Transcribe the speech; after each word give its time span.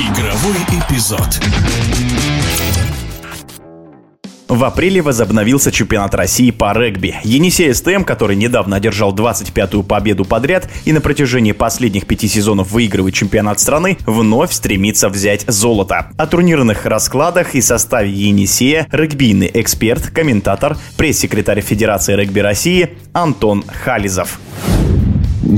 Игровой 0.00 0.56
эпизод. 0.80 1.38
В 4.48 4.64
апреле 4.64 5.02
возобновился 5.02 5.70
чемпионат 5.70 6.14
России 6.14 6.50
по 6.50 6.72
регби. 6.72 7.16
Енисей 7.22 7.74
СТМ, 7.74 8.04
который 8.04 8.34
недавно 8.34 8.76
одержал 8.76 9.14
25-ю 9.14 9.82
победу 9.82 10.24
подряд 10.24 10.70
и 10.86 10.94
на 10.94 11.02
протяжении 11.02 11.52
последних 11.52 12.06
пяти 12.06 12.28
сезонов 12.28 12.70
выигрывает 12.70 13.14
чемпионат 13.14 13.60
страны, 13.60 13.98
вновь 14.06 14.52
стремится 14.52 15.10
взять 15.10 15.44
золото. 15.46 16.10
О 16.16 16.26
турнирных 16.26 16.86
раскладах 16.86 17.54
и 17.54 17.60
составе 17.60 18.10
Енисея 18.10 18.88
регбийный 18.90 19.50
эксперт, 19.52 20.06
комментатор, 20.08 20.78
пресс-секретарь 20.96 21.60
Федерации 21.60 22.14
регби 22.14 22.40
России 22.40 22.96
Антон 23.12 23.64
Хализов. 23.84 24.40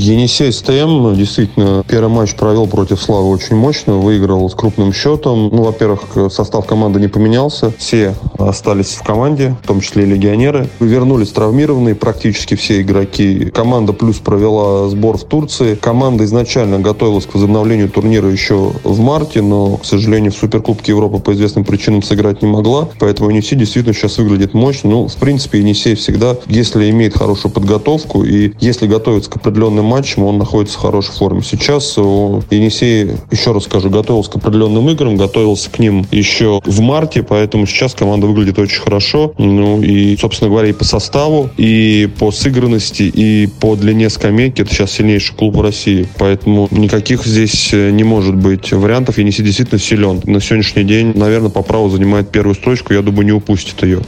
Енисей 0.00 0.50
СТМ 0.50 1.14
действительно 1.14 1.84
первый 1.86 2.08
матч 2.08 2.34
провел 2.34 2.66
против 2.66 3.02
Славы 3.02 3.28
очень 3.28 3.54
мощно, 3.54 3.96
выиграл 3.98 4.48
с 4.48 4.54
крупным 4.54 4.94
счетом. 4.94 5.50
Ну, 5.52 5.64
во-первых, 5.64 6.32
состав 6.32 6.64
команды 6.64 6.98
не 7.00 7.08
поменялся, 7.08 7.70
все 7.76 8.14
остались 8.38 8.94
в 8.94 9.02
команде, 9.02 9.54
в 9.62 9.66
том 9.66 9.82
числе 9.82 10.04
и 10.04 10.06
легионеры. 10.06 10.68
Вернулись 10.80 11.32
травмированные 11.32 11.94
практически 11.94 12.54
все 12.54 12.80
игроки. 12.80 13.50
Команда 13.50 13.92
плюс 13.92 14.16
провела 14.16 14.88
сбор 14.88 15.18
в 15.18 15.24
Турции. 15.24 15.74
Команда 15.74 16.24
изначально 16.24 16.78
готовилась 16.78 17.26
к 17.26 17.34
возобновлению 17.34 17.90
турнира 17.90 18.30
еще 18.30 18.72
в 18.82 19.00
марте, 19.00 19.42
но, 19.42 19.76
к 19.76 19.84
сожалению, 19.84 20.32
в 20.32 20.36
Суперкубке 20.36 20.92
Европы 20.92 21.18
по 21.18 21.34
известным 21.34 21.66
причинам 21.66 22.02
сыграть 22.02 22.40
не 22.40 22.48
могла. 22.48 22.88
Поэтому 22.98 23.28
Енисей 23.28 23.58
действительно 23.58 23.94
сейчас 23.94 24.16
выглядит 24.16 24.54
мощно. 24.54 24.88
Ну, 24.88 25.08
в 25.08 25.16
принципе, 25.16 25.58
Енисей 25.58 25.94
всегда, 25.94 26.36
если 26.46 26.88
имеет 26.88 27.18
хорошую 27.18 27.52
подготовку 27.52 28.24
и 28.24 28.52
если 28.60 28.86
готовится 28.86 29.30
к 29.30 29.36
определенным 29.36 29.89
матчам 29.90 30.22
он 30.24 30.38
находится 30.38 30.78
в 30.78 30.80
хорошей 30.80 31.12
форме. 31.12 31.42
Сейчас 31.42 31.96
Енисей, 31.96 33.16
еще 33.30 33.52
раз 33.52 33.64
скажу, 33.64 33.90
готовился 33.90 34.30
к 34.30 34.36
определенным 34.36 34.88
играм, 34.88 35.16
готовился 35.16 35.68
к 35.70 35.78
ним 35.80 36.06
еще 36.12 36.60
в 36.64 36.80
марте, 36.80 37.22
поэтому 37.22 37.66
сейчас 37.66 37.94
команда 37.94 38.28
выглядит 38.28 38.58
очень 38.58 38.80
хорошо. 38.80 39.32
Ну 39.36 39.82
и, 39.82 40.16
собственно 40.16 40.48
говоря, 40.50 40.68
и 40.68 40.72
по 40.72 40.84
составу, 40.84 41.50
и 41.56 42.08
по 42.18 42.30
сыгранности, 42.30 43.02
и 43.02 43.48
по 43.60 43.74
длине 43.74 44.08
скамейки 44.10 44.62
это 44.62 44.72
сейчас 44.72 44.92
сильнейший 44.92 45.34
клуб 45.34 45.56
в 45.56 45.60
России. 45.60 46.06
Поэтому 46.18 46.68
никаких 46.70 47.26
здесь 47.26 47.70
э, 47.72 47.90
не 47.90 48.04
может 48.04 48.36
быть 48.36 48.72
вариантов. 48.72 49.18
Енисей 49.18 49.44
действительно 49.44 49.80
силен. 49.80 50.20
На 50.24 50.40
сегодняшний 50.40 50.84
день, 50.84 51.12
наверное, 51.16 51.50
по 51.50 51.62
праву 51.62 51.90
занимает 51.90 52.30
первую 52.30 52.54
строчку. 52.54 52.92
Я 52.94 53.02
думаю, 53.02 53.26
не 53.26 53.32
упустит 53.32 53.82
ее. 53.82 54.00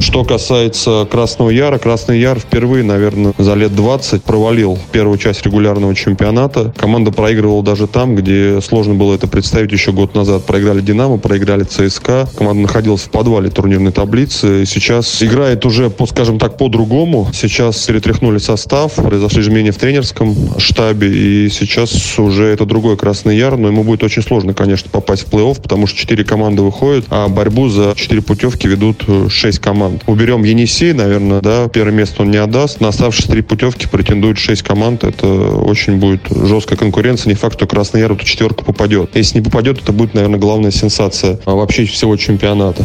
Что 0.00 0.24
касается 0.24 1.06
Красного 1.10 1.50
Яра, 1.50 1.78
Красный 1.78 2.20
Яр 2.20 2.38
впервые, 2.38 2.84
наверное, 2.84 3.34
за 3.36 3.54
лет 3.54 3.74
20 3.74 4.22
провалил 4.22 4.78
первую 4.92 5.18
часть 5.18 5.42
регулярного 5.44 5.94
чемпионата. 5.94 6.72
Команда 6.76 7.10
проигрывала 7.10 7.62
даже 7.62 7.86
там, 7.86 8.14
где 8.14 8.60
сложно 8.60 8.94
было 8.94 9.14
это 9.14 9.26
представить 9.26 9.72
еще 9.72 9.92
год 9.92 10.14
назад. 10.14 10.44
Проиграли 10.44 10.80
«Динамо», 10.80 11.18
проиграли 11.18 11.64
ЦСКА. 11.64 12.28
Команда 12.36 12.62
находилась 12.62 13.02
в 13.02 13.10
подвале 13.10 13.50
турнирной 13.50 13.92
таблицы. 13.92 14.64
Сейчас 14.66 15.22
играет 15.22 15.66
уже, 15.66 15.92
скажем 16.08 16.38
так, 16.38 16.56
по-другому. 16.56 17.28
Сейчас 17.34 17.84
перетряхнули 17.84 18.38
состав, 18.38 18.94
произошли 18.94 19.42
изменения 19.42 19.72
в 19.72 19.78
тренерском 19.78 20.34
штабе, 20.58 21.08
и 21.08 21.48
сейчас 21.50 22.18
уже 22.18 22.44
это 22.44 22.64
другой 22.66 22.96
Красный 22.96 23.36
Яр, 23.36 23.56
но 23.56 23.68
ему 23.68 23.82
будет 23.82 24.02
очень 24.04 24.22
сложно, 24.22 24.54
конечно, 24.54 24.88
попасть 24.90 25.26
в 25.26 25.30
плей-офф, 25.32 25.60
потому 25.60 25.86
что 25.86 25.98
четыре 25.98 26.24
команды 26.24 26.62
выходят, 26.62 27.06
а 27.10 27.28
борьбу 27.28 27.68
за 27.68 27.94
четыре 27.96 28.22
путевки 28.22 28.68
ведут 28.68 29.04
шесть 29.28 29.58
команд. 29.58 29.87
Уберем 30.06 30.42
Енисей, 30.42 30.92
наверное, 30.92 31.40
да, 31.40 31.68
первое 31.68 31.92
место 31.92 32.22
он 32.22 32.30
не 32.30 32.36
отдаст. 32.36 32.80
На 32.80 32.88
оставшиеся 32.88 33.30
три 33.30 33.42
путевки 33.42 33.86
претендуют 33.86 34.38
шесть 34.38 34.62
команд. 34.62 35.04
Это 35.04 35.26
очень 35.26 35.96
будет 35.96 36.22
жесткая 36.30 36.78
конкуренция. 36.78 37.30
Не 37.30 37.34
факт, 37.34 37.54
что 37.56 37.66
Красный 37.66 38.00
Яр 38.00 38.12
эту 38.12 38.24
четверку 38.24 38.64
попадет. 38.64 39.10
Если 39.14 39.38
не 39.38 39.44
попадет, 39.44 39.82
это 39.82 39.92
будет, 39.92 40.14
наверное, 40.14 40.38
главная 40.38 40.70
сенсация 40.70 41.38
а, 41.44 41.54
вообще 41.54 41.84
всего 41.84 42.16
чемпионата. 42.16 42.84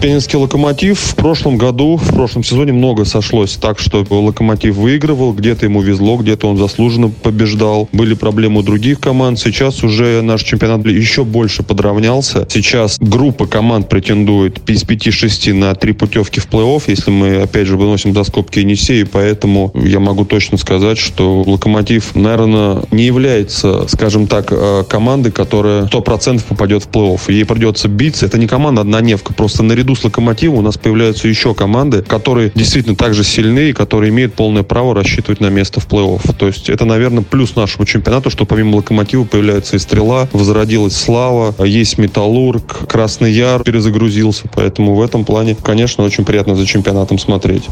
Пенинский 0.00 0.38
«Локомотив» 0.38 0.98
в 0.98 1.14
прошлом 1.14 1.58
году, 1.58 1.96
в 1.98 2.14
прошлом 2.14 2.42
сезоне 2.42 2.72
много 2.72 3.04
сошлось 3.04 3.58
так, 3.58 3.78
что 3.78 4.06
«Локомотив» 4.08 4.76
выигрывал, 4.76 5.34
где-то 5.34 5.66
ему 5.66 5.82
везло, 5.82 6.16
где-то 6.16 6.48
он 6.48 6.56
заслуженно 6.56 7.10
побеждал. 7.10 7.86
Были 7.92 8.14
проблемы 8.14 8.60
у 8.60 8.62
других 8.62 8.98
команд. 8.98 9.38
Сейчас 9.38 9.84
уже 9.84 10.22
наш 10.22 10.42
чемпионат 10.42 10.86
еще 10.86 11.24
больше 11.24 11.62
подравнялся. 11.62 12.46
Сейчас 12.48 12.96
группа 12.98 13.46
команд 13.46 13.90
претендует 13.90 14.70
из 14.70 14.84
5-6 14.84 15.52
на 15.52 15.74
три 15.74 15.92
путевки 15.92 16.40
в 16.40 16.48
плей-офф, 16.48 16.84
если 16.86 17.10
мы, 17.10 17.42
опять 17.42 17.66
же, 17.66 17.76
выносим 17.76 18.14
за 18.14 18.24
скобки 18.24 18.60
Енисеи, 18.60 19.02
поэтому 19.02 19.70
я 19.74 20.00
могу 20.00 20.24
точно 20.24 20.56
сказать, 20.56 20.96
что 20.96 21.42
«Локомотив», 21.42 22.14
наверное, 22.14 22.84
не 22.90 23.04
является, 23.04 23.86
скажем 23.86 24.28
так, 24.28 24.46
э, 24.50 24.82
командой, 24.88 25.30
которая 25.30 25.84
100% 25.88 26.42
попадет 26.48 26.84
в 26.84 26.88
плей-офф. 26.88 27.20
Ей 27.30 27.44
придется 27.44 27.88
биться. 27.88 28.24
Это 28.24 28.38
не 28.38 28.46
команда 28.46 28.80
однодневка, 28.80 29.34
просто 29.34 29.62
наряду 29.62 29.89
наряду 29.90 30.00
с 30.00 30.04
«Локомотивом» 30.04 30.58
у 30.58 30.62
нас 30.62 30.76
появляются 30.78 31.28
еще 31.28 31.54
команды, 31.54 32.02
которые 32.02 32.52
действительно 32.54 32.96
также 32.96 33.24
сильны 33.24 33.70
и 33.70 33.72
которые 33.72 34.10
имеют 34.10 34.34
полное 34.34 34.62
право 34.62 34.94
рассчитывать 34.94 35.40
на 35.40 35.50
место 35.50 35.80
в 35.80 35.88
плей-офф. 35.88 36.34
То 36.36 36.46
есть 36.46 36.68
это, 36.70 36.84
наверное, 36.84 37.22
плюс 37.22 37.56
нашему 37.56 37.86
чемпионату, 37.86 38.30
что 38.30 38.44
помимо 38.44 38.76
«Локомотива» 38.76 39.24
появляется 39.24 39.76
и 39.76 39.78
«Стрела», 39.78 40.28
возродилась 40.32 40.96
«Слава», 40.96 41.54
есть 41.64 41.98
«Металлург», 41.98 42.88
«Красный 42.88 43.32
Яр» 43.32 43.62
перезагрузился. 43.64 44.44
Поэтому 44.54 44.94
в 44.94 45.02
этом 45.02 45.24
плане, 45.24 45.56
конечно, 45.60 46.04
очень 46.04 46.24
приятно 46.24 46.54
за 46.54 46.66
чемпионатом 46.66 47.18
смотреть. 47.18 47.64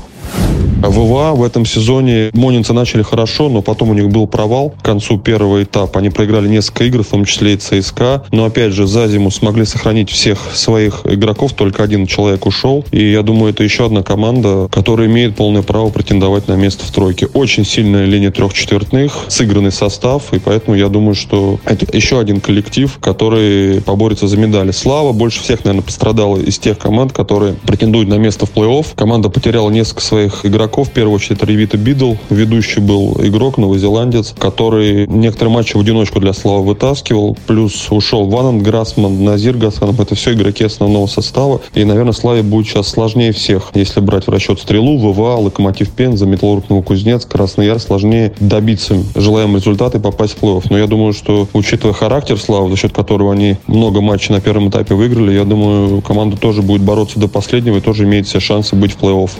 ВВА 0.83 1.35
в 1.35 1.43
этом 1.43 1.67
сезоне 1.67 2.31
монинцы 2.35 2.73
начали 2.73 3.03
хорошо, 3.03 3.49
но 3.49 3.63
потом 3.63 3.91
у 3.91 3.95
них 3.95 4.11
был 4.11 4.27
провал 4.27 4.71
к 4.71 4.85
концу 4.85 5.19
первого 5.19 5.65
этапа. 5.65 5.99
Они 5.99 6.11
проиграли 6.11 6.49
несколько 6.49 6.85
игр, 6.85 7.03
в 7.03 7.09
том 7.09 7.25
числе 7.25 7.55
и 7.55 7.57
ЦСКА. 7.57 8.25
Но 8.31 8.45
опять 8.45 8.73
же, 8.73 8.87
за 8.87 9.09
зиму 9.09 9.31
смогли 9.31 9.65
сохранить 9.65 10.11
всех 10.11 10.39
своих 10.55 11.01
игроков, 11.05 11.53
только 11.55 11.83
один 11.83 12.07
человек 12.09 12.47
ушел. 12.47 12.85
И 12.91 13.11
я 13.11 13.23
думаю, 13.23 13.53
это 13.53 13.63
еще 13.63 13.87
одна 13.87 14.03
команда, 14.03 14.69
которая 14.71 15.07
имеет 15.07 15.37
полное 15.37 15.63
право 15.63 15.91
претендовать 15.91 16.49
на 16.49 16.55
место 16.55 16.85
в 16.85 16.91
тройке. 16.91 17.27
Очень 17.27 17.65
сильная 17.65 18.07
линия 18.07 18.31
трехчетвертных, 18.31 19.27
сыгранный 19.29 19.73
состав, 19.73 20.33
и 20.33 20.39
поэтому 20.39 20.77
я 20.77 20.89
думаю, 20.89 21.15
что 21.15 21.59
это 21.65 21.87
еще 21.97 22.19
один 22.19 22.41
коллектив, 22.41 22.99
который 23.01 23.81
поборется 23.83 24.27
за 24.27 24.37
медали. 24.37 24.71
Слава 24.71 25.13
больше 25.13 25.41
всех, 25.41 25.65
наверное, 25.65 25.85
пострадала 25.85 26.37
из 26.37 26.59
тех 26.59 26.79
команд, 26.79 27.13
которые 27.13 27.55
претендуют 27.67 28.09
на 28.09 28.15
место 28.15 28.47
в 28.47 28.53
плей-офф. 28.55 28.87
Команда 28.95 29.29
потеряла 29.29 29.71
несколько 29.71 30.03
своих 30.03 30.47
игроков. 30.47 30.89
В 30.89 30.93
первую 30.93 31.17
очередь 31.17 31.43
Ревита 31.43 31.77
Бидл, 31.77 32.15
ведущий 32.31 32.81
был 32.81 33.17
игрок, 33.21 33.59
новозеландец, 33.59 34.35
который 34.39 35.07
некоторые 35.07 35.55
матчи 35.55 35.77
в 35.77 35.81
одиночку 35.81 36.21
для 36.21 36.33
Славы 36.33 36.65
вытаскивал. 36.65 37.37
Плюс 37.47 37.91
ушел 37.91 38.27
Ванан 38.27 38.63
Грасман, 38.63 39.25
Назир 39.25 39.57
Гасанов. 39.57 40.01
Это 40.01 40.15
все 40.15 40.33
игроки 40.33 40.65
основного 40.65 41.07
состава. 41.07 41.61
И, 41.75 41.85
наверное, 41.85 41.98
Славе 42.13 42.43
будет 42.43 42.67
сейчас 42.67 42.89
сложнее 42.89 43.33
всех. 43.33 43.71
Если 43.75 44.01
брать 44.01 44.27
в 44.27 44.31
расчет 44.31 44.61
Стрелу, 44.61 44.99
ВВА, 44.99 45.37
Локомотив 45.37 45.91
Пенза, 45.91 46.27
Металлург 46.27 46.69
Новокузнец, 46.69 47.25
Красный 47.27 47.67
Яр, 47.67 47.79
сложнее 47.79 48.33
добиться 48.41 48.97
желаемого 49.15 49.59
результата 49.59 49.99
и 49.99 50.01
попасть 50.01 50.37
в 50.37 50.43
плей-офф. 50.43 50.67
Но 50.71 50.79
я 50.79 50.87
думаю, 50.87 51.13
что, 51.13 51.49
учитывая 51.53 51.95
характер 51.95 52.39
Славы, 52.39 52.71
за 52.71 52.77
счет 52.77 52.93
которого 52.93 53.33
они 53.33 53.57
много 53.67 54.01
матчей 54.01 54.35
на 54.35 54.41
первом 54.41 54.69
этапе 54.71 54.95
выиграли, 54.95 55.33
я 55.33 55.45
думаю, 55.45 56.01
команда 56.03 56.37
тоже 56.37 56.63
будет 56.63 56.83
бороться 56.83 57.19
до 57.19 57.29
последнего 57.29 57.77
и 57.77 57.81
тоже 57.81 58.05
имеет 58.05 58.27
все 58.27 58.41
шансы 58.41 58.77
быть 58.77 58.93
в 58.93 58.99
плей-офф. 58.99 59.31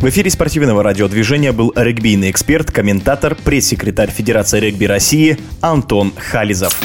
В 0.00 0.08
эфире 0.08 0.30
спортивного 0.30 0.82
радиодвижения 0.82 1.52
был 1.52 1.72
регбийный 1.76 2.30
эксперт, 2.30 2.72
комментатор, 2.72 3.36
пресс-секретарь 3.36 4.10
Федерации 4.10 4.58
регби 4.58 4.86
России 4.86 5.38
Антон 5.60 6.12
Хализов. 6.16 6.76